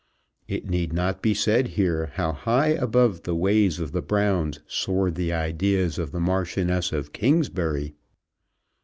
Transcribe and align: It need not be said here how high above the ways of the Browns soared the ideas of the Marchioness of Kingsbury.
It 0.47 0.67
need 0.67 0.93
not 0.93 1.21
be 1.21 1.35
said 1.35 1.67
here 1.77 2.07
how 2.15 2.31
high 2.33 2.69
above 2.69 3.21
the 3.21 3.35
ways 3.35 3.79
of 3.79 3.91
the 3.91 4.01
Browns 4.01 4.59
soared 4.65 5.13
the 5.13 5.31
ideas 5.31 5.99
of 5.99 6.11
the 6.11 6.19
Marchioness 6.19 6.91
of 6.91 7.13
Kingsbury. 7.13 7.93